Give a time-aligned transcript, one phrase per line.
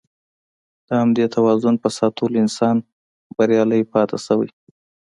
[0.87, 2.75] د همدې توازن په ساتلو انسان
[3.35, 4.49] بریالی پاتې شوی.